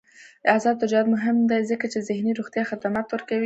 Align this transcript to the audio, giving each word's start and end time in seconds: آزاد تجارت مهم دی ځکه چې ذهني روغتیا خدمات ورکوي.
آزاد 0.55 0.75
تجارت 0.83 1.07
مهم 1.15 1.37
دی 1.49 1.61
ځکه 1.71 1.85
چې 1.91 2.05
ذهني 2.09 2.31
روغتیا 2.39 2.63
خدمات 2.71 3.07
ورکوي. 3.09 3.39